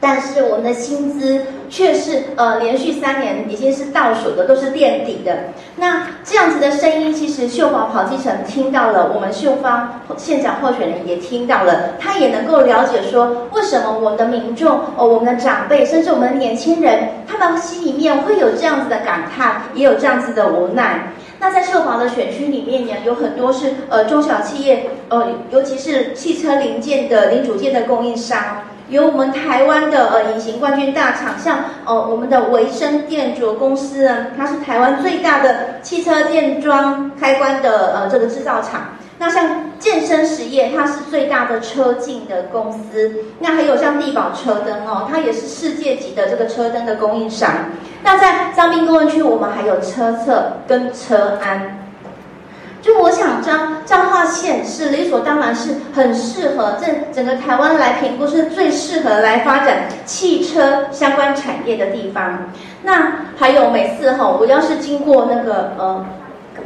[0.00, 5.34] 但是我们的薪资却是呃连续三年已经是倒数的，都是垫底的。
[5.76, 21.13] 那这样子的声音，其实秀宝跑基层听到了，我们秀芳县长候选人也听到了，他也能够了解说，为什么我们的民众哦，我们的长辈，甚至我们的年轻人，他们心里面会有这样子的感叹，也有这样子的无奈。
[21.44, 28.62] 那在社保的选区里面呢，有很多是呃中小企业，呃尤其是汽车零件的零组件的供应商。
[28.88, 38.93] 有我们台湾的呃隐形冠军大厂，像呃我们的维生电卓公司呢，它是台湾最大的汽车电装开关的呃这个制造厂。
[39.16, 43.14] 那像健身实业，它是最大的车镜的公司。
[43.38, 47.50] 那还有像帝宝车灯哦，它也是世界级的这个车灯的供应商。
[48.02, 51.78] 那在彰滨工业区，我们还有车测跟车安。
[52.82, 62.50] 就我想，彰彰化县是理所当然是很适合这整个台湾来评估是最适合来发展汽车相关产业的地方。
[62.82, 66.04] 那还有每次哈，我要是经过那个呃。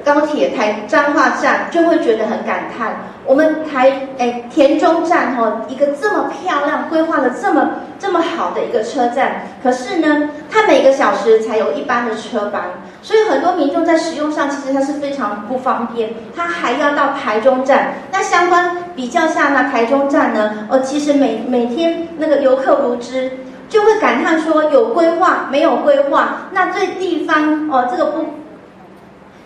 [0.04, 12.62] 高铁台彰化站就会觉得很感叹，我们台诶田中站哈，一个这么漂亮规划的这么这么好的一个车站，可是呢，它每个小时才有一班的车班，
[13.02, 17.94] 所以很多民众在使用上其实它是非常不方便，它还要到台中站。
[18.12, 23.30] 那相关比较下呢，台中站呢，呃，其实每每天那个游客如织，
[23.68, 28.37] 就会感叹说有规划没有规划，那对地方哦这个不。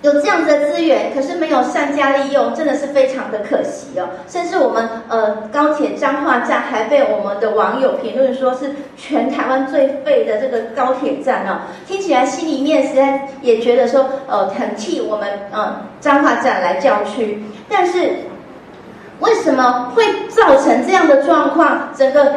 [0.03, 4.09] 有这样子的资源，可是没有善加利用，真的是非常的可惜哦。
[4.29, 17.43] 甚至我们呃高铁彰化站还被我们的网友评论说是全台湾最废的这个高铁站哦，听起来心里面实在也觉得说呃很替我们呃彰化站来叫屈。
[17.69, 18.11] 但是
[19.21, 21.91] 为什么会造成这样的状况？
[21.97, 22.33] 整个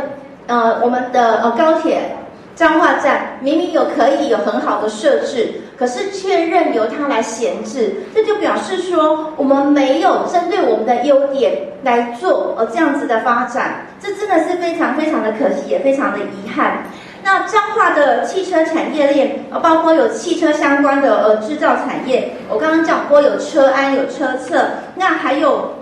[0.45, 2.15] 呃我们的呃高铁。
[2.55, 16.83] 彰化站明明有可以有很好的设置，可是却任由它来闲置，这就表示说我们没有针对我们的优点来做呃这样子的发展，这真的是非常非常的可惜，也非常的遗憾。
[17.23, 25.75] 那彰化的汽车产业链，呃，包括有汽车相关的呃制造产业，我刚刚讲过有车安有车测，那还有。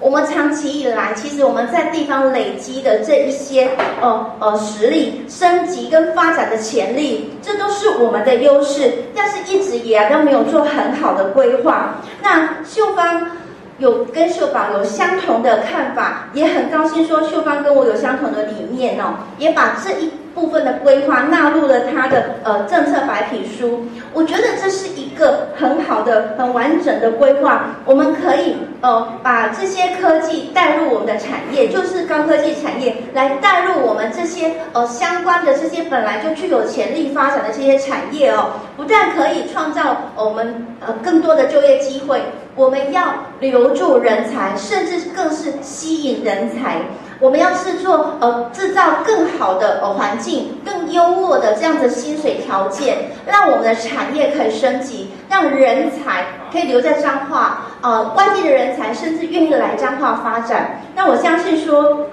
[0.00, 11.96] 我们长期以来，其实我们在地方累积的这一些呃呃实力、升级跟发展的潜力，这都是我们的优势，但是一直以来都没有做很好的规划。
[12.22, 13.30] 那秀芳
[13.78, 20.10] 有跟秀宝有相同的看法，也很高兴说秀芳跟我有相同的理念哦，也把这一。
[20.34, 27.66] 部分的规划纳入了他的呃政策白皮书，我觉得这是一个很好的、很完整的规划。
[27.84, 42.20] 我们可以呃把这些科技带入我们的产业，就是高科技产业，来带入我们这些呃相关的这些本来就具有潜力发展的这些产业哦，不但可以创造我们呃更多的就业机会，
[42.54, 46.76] 我们要留住人才，甚至更是吸引人才。
[47.20, 60.80] 我们要制作呃制造更好的呃环境，更优渥的这样的薪水条件，让我们的产业可以升级，让人才可以留在彰化，呃外地的人才甚至愿意来彰化发展。
[60.96, 62.06] 那我相信说。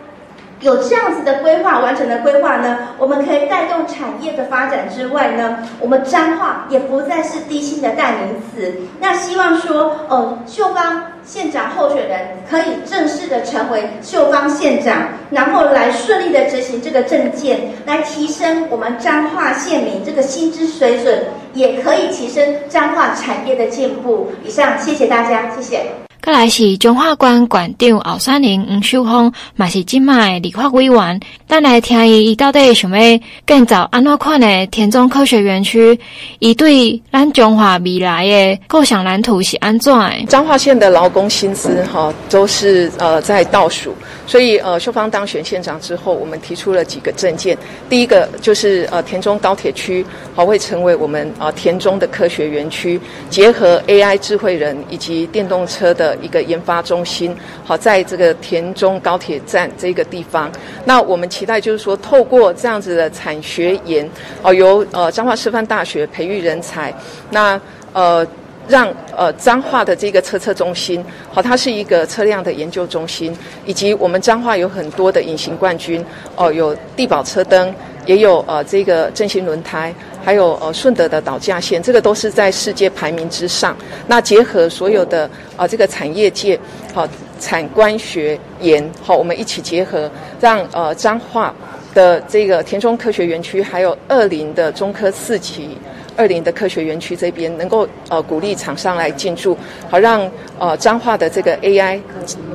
[0.61, 8.73] 有这样子的规划，完整的规划呢，我们可以带动产业的发展之外呢，我们彰化也不再是低薪的代名词。
[8.99, 24.31] 那希望说，呃，秀芳县长候选人可以正式的成为秀芳县长，然后来顺利的执行这个政见，来提升我们彰化县民这个薪资水准，也可以提升彰化产业的进步。
[24.43, 26.06] 以上，谢谢大家，谢谢。
[26.21, 31.21] 再来是中华关馆长敖山林吴秀芳，嘛是今麦立法委员。
[31.47, 35.97] 咱来听伊，到底想要建造安怎款的田中科学园区？
[36.39, 40.25] 伊对咱彰化未来的构想蓝图是安怎的？
[40.27, 47.57] 彰化县的劳工薪资哈都是呃在倒数，所以呃秀芳当选县长之后，我们提出了几个政见。
[47.89, 52.99] 第一个就是呃田中高铁区好会成为我们呃田中的科学园区，
[53.29, 56.06] 结合 AI 智慧人以及电动车的。
[56.17, 60.51] 一个研发中心，好，在这个田中高铁站这个地方，
[60.85, 64.09] 那我们期待就是说，透过这样子的产学研，
[64.41, 66.93] 哦，由呃彰化师范大学培育人才，
[67.31, 67.59] 那
[67.93, 68.25] 呃
[68.67, 77.73] 让呃彰化的这个车测中心，好，它是一个车辆的研究中心，以及我们彰化有很多的隐形冠军，哦，有地宝车灯。
[78.07, 79.93] 也有呃这个正新轮胎，
[80.23, 83.77] 还有呃顺德的导架线，这个都是在世界排名之上。
[84.07, 86.57] 那结合所有的、呃、这个产业界，
[86.93, 87.07] 好、
[87.39, 91.53] 产官学研，好、我们一起结合，让呃彰化
[91.93, 95.77] 的这个田中科学园区，还有二林的中科四期、
[96.15, 99.57] 二林的科学园区这边，能够呃鼓励厂商来进驻，
[99.89, 101.99] 好让呃彰化的这个 AI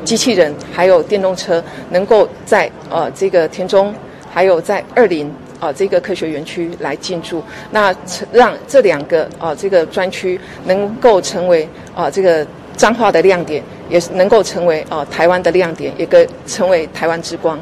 [0.02, 3.94] 机器人还有电动车，能够在呃这个田中。
[4.32, 7.94] 还有在二林啊这个科学园区来进驻，那
[8.32, 17.58] 让这两个啊这个专区能够成为啊这个彰化的亮点，也是能够成为啊台湾的亮点，也可成为台湾之光。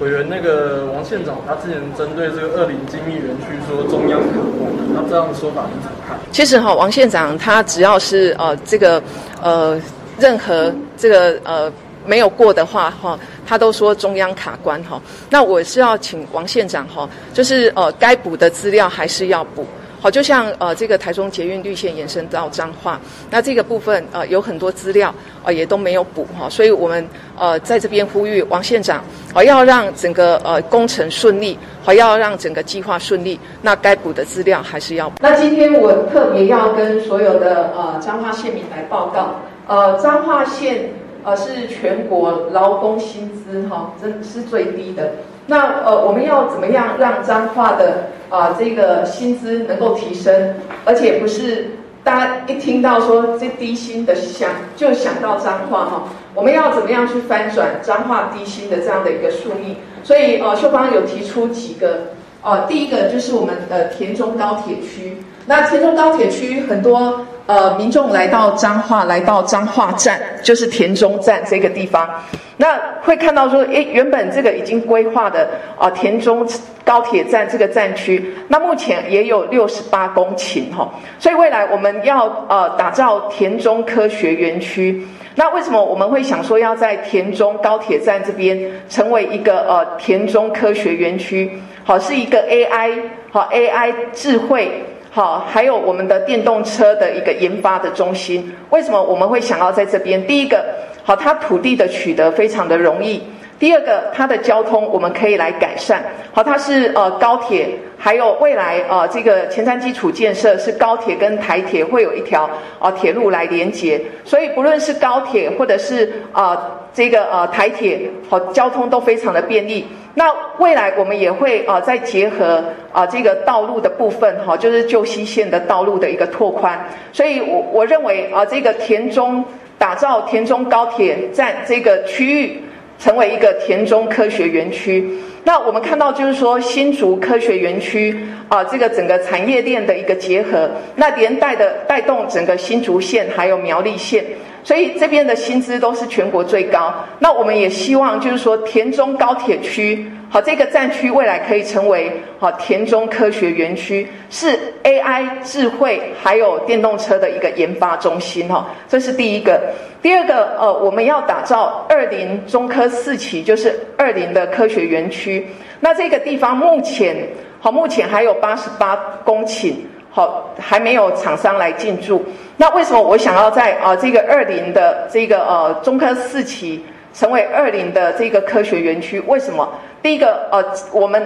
[0.00, 6.18] 委员那个王县长他之前针对这个二林精密园区说中央可控，那这样的说法你怎么看？
[6.30, 9.02] 其实哈，王县长他只要是呃这个
[9.40, 9.80] 呃
[10.18, 11.72] 任何这个呃。
[12.06, 15.00] 没有过的话，哈，他都说中央卡关，哈。
[15.30, 19.66] 那我是要请王县长，哈，就是呃，该补的资料还是要补，
[20.00, 27.06] 好，就像呃，这个台中捷运绿线延伸到彰化，那这个部分呃有很多资料呃也都没有补，哈，所以我们
[27.38, 29.02] 呃在这边呼吁王县长，
[29.34, 35.16] 呃，要让整个呃工程顺利，还要让整个计划顺利，那该补的资料还是要补。
[35.20, 40.90] 那今天我特别要跟所有的呃彰化县民来报告，呃彰化县。
[41.24, 45.12] 呃，是全国劳工薪资哈，真是最低的。
[45.46, 50.54] 那呃，我们要怎么样让彰化的啊、这个薪资能够提升？
[50.84, 51.70] 而且不是
[52.02, 56.04] 大家一听到说这低薪的想就想到彰化哈。
[56.34, 59.76] 我们要怎么样去翻转彰化低薪的这样的一个宿命？
[60.02, 65.18] 所以呃，秀芳有提出几个呃，第一个就是我们的田中高铁区。
[65.46, 72.08] 那田中高铁区很多呃，民众来到彰化，来到彰化站，就是田中站这个地方，
[72.56, 75.46] 那会看到说，诶，原本这个已经规划的
[75.78, 76.48] 啊、田中
[76.82, 85.06] 高铁站这个站区，那目前也有六十八公顷哈，所以未来我们要呃打造田中科学园区。
[85.34, 91.50] 那为什么我们会想说要在田中高铁站这边成为一个呃田中科学园区？
[91.84, 94.82] 好，是一个 AI 好 AI 智慧。
[95.14, 100.20] 好，还有我们的电动车的一个研发的中心，为什么我们会想要在这边？
[100.26, 100.64] 第一个，
[101.04, 103.20] 好，它土地的取得非常的容易；
[103.64, 106.04] 第二个，它的交通我们可以来改善。
[106.34, 112.46] 好，它是呃高铁，还有未来呃这个前瞻基础建设是高铁跟台铁会有一条、
[112.78, 116.12] 呃、铁路来连接，所以不论是高铁或者是。
[116.34, 116.54] 呃
[116.92, 119.84] 这个呃台铁好交通都非常的便利。
[120.14, 120.26] 那
[120.58, 122.62] 未来我们也会啊再结合
[122.92, 126.78] 啊这个道路的部分哈，就是旧西线的道路的一个拓宽。
[127.12, 129.44] 所以我我认为啊这个田中
[129.76, 132.62] 打造田中高铁站这个区域
[132.98, 135.08] 成为一个田中科学园区。
[135.44, 138.16] 那我们看到就是说新竹科学园区
[138.48, 144.24] 啊这个整个产业链的一个结合，那连带的带动整个新竹县还有苗栗县。
[144.64, 146.92] 所以这边的薪资都是全国最高。
[147.18, 158.66] 那我们也希望，就是说田中高铁区，好，这个站区未来可以成为好田中科学园区，是 AI 智慧还有电动车的一个研发中心哈。
[158.88, 159.60] 这是第一个。
[160.00, 165.46] 第二个，呃，我们要打造二林中科四期，就是二林的科学园区。
[165.80, 167.16] 那这个地方目前，
[167.60, 169.74] 好，目前还有八十八公顷。
[170.16, 172.24] 好，还没有厂商来进驻。
[172.56, 179.18] 那为什么我想要在啊、呃、这个二零的这个呃中科四期成为二零的这个科学园区？
[179.26, 179.68] 为什么？
[180.00, 181.20] 第一个呃，我们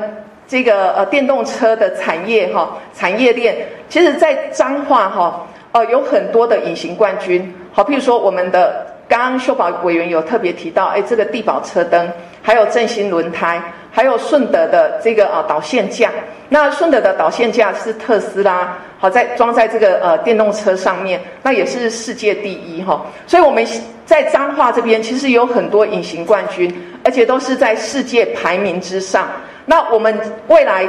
[0.46, 3.54] 这个呃电动车的产业哈、产业链，
[3.90, 7.54] 其实在彰化哈呃有很多的隐形冠军。
[7.70, 12.10] 好，譬如说我们的刚刚秀宝委员有特别提到，哎，这个地宝车灯，
[12.40, 13.60] 还有正新轮胎。
[13.90, 16.10] 还有顺德的这个呃导线架，
[16.50, 23.04] 那顺德的导线架是特斯拉好在装在这个呃电动车上面，那也是世界第一哈。
[23.26, 23.66] 所以我们
[24.04, 26.72] 在彰化这边其实有很多隐形冠军，
[27.04, 29.28] 而且都是在世界排名之上。
[29.66, 30.18] 那我们
[30.48, 30.86] 未来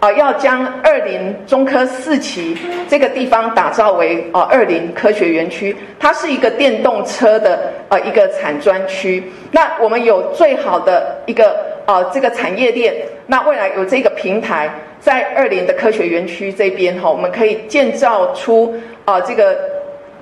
[0.00, 2.56] 啊、要将二林中科四期
[2.88, 9.22] 这个地方打造为啊、呃、二林科学园区，它是一个电动车的呃一个产专区。
[9.50, 11.69] 那我们有最好的一个。
[11.90, 12.94] 啊，这个产业链，
[13.26, 14.70] 那未来有这个平台，
[15.00, 18.72] 在二林的科学园区这边哈，我们可以建造出
[19.04, 19.58] 啊，这个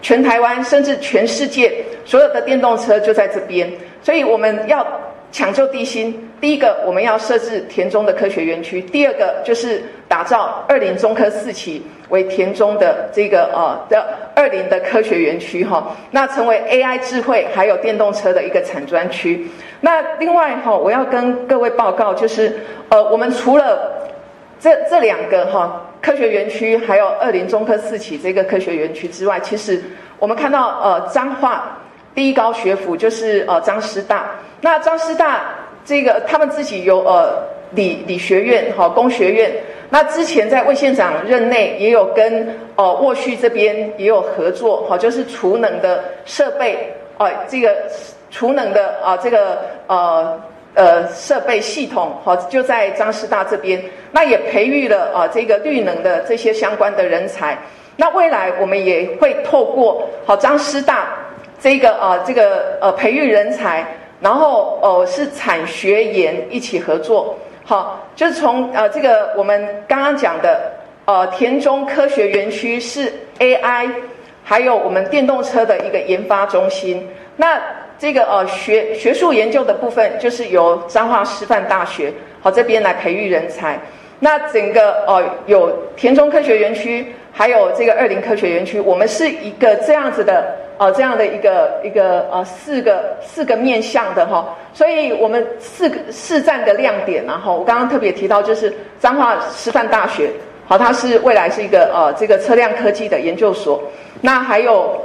[0.00, 1.70] 全台湾甚至全世界
[2.06, 3.70] 所有的电动车就在这边，
[4.02, 4.86] 所以我们要
[5.30, 6.24] 抢救地心。
[6.40, 19.46] 第一个，我们要设置田中的科学园区；第二个，就是打造二林中科四期为田中的这个呃的二林的科学园区哈，那成为 AI 智慧还有电动车的一个产专区。
[19.80, 22.52] 那另外哈，我要跟各位报告，就是
[22.88, 24.08] 呃，我们除了
[24.58, 29.80] 这这两个哈科学园区，还有二林中科四期这个科学园区之外，其实
[30.18, 31.78] 我们看到呃彰化
[32.12, 34.30] 第一高学府就是呃彰师大。
[34.60, 35.44] 那彰师大
[35.84, 39.52] 这个他们自己有呃理理学院哈工学院。
[39.90, 47.76] 那之前在魏县长任内也有跟呃沃旭这边也有合作哈，就是储能的设备哦这个。
[48.30, 50.38] 储能的啊，这个呃
[50.74, 57.56] 呃设备系统好，就在张师大这边，那也培育了啊这个绿能的这些相关的人才。
[57.96, 61.08] 那未来我们也会透过好张师大
[61.58, 63.84] 这个啊这个呃培育人才，
[64.20, 70.70] 然后呃是产学研一起合作，好，就是从呃这个我们刚刚讲的
[71.06, 73.90] 呃田中科学园区是 AI，
[74.44, 77.58] 还有我们电动车的一个研发中心，那。
[77.98, 83.78] 这个呃学学术研究的部分，就是由彰化师范大学好这边来培育人才。
[84.20, 94.56] 那整个呃有田中科学园区，还有这个二林科学园区，我们是一个这样子的呃这样的一个一个呃四个四个面向的哈。
[94.72, 100.30] 所以我们四个四站的亮点，然后我刚刚特别提到，就是彰化师范大学，
[100.66, 103.82] 好，它是未来是一个呃这个车辆科技的研究所。
[104.20, 105.00] 那还有。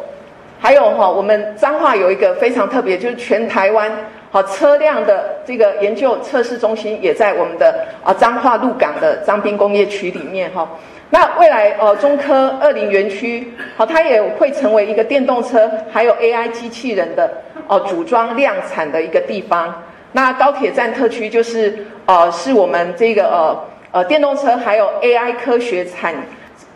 [0.63, 3.91] 还有哈，我们彰化有一个非常特别，就是全台湾
[4.31, 10.65] 好车辆的这个研究测试中心，也在我们的啊彰化鹿港的彰滨工业区里面哈。
[11.09, 17.29] 那未来呃中科二零园区好，它也会成为一个电动车还有 AI 机器人的
[17.67, 19.83] 哦组装量产的一个地方。
[20.13, 26.15] 那高铁站特区就是呃是我们这个呃呃电动车还有 AI 科学产。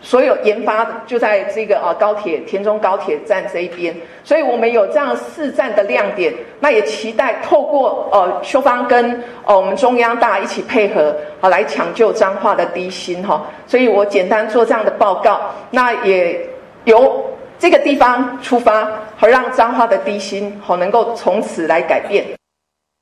[0.08, 3.94] 所有研发就在这个呃高铁田中高铁站这一边，
[4.24, 15.42] 所以我们有这样四站的亮点，那也期待透过呃修方跟呃我们中央大家一起配合啊来抢救彰化的低薪哈，所以我简单做这样的报告，
[15.72, 16.40] 那也
[16.86, 17.22] 由
[17.60, 22.37] 这个地方出发，好让彰化的低薪好能够从此来改变。